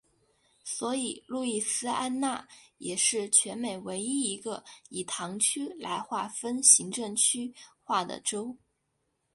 [0.63, 2.47] 所以路易斯安那
[2.79, 8.57] 也是全美唯一一个以堂区来划分行政区划的州。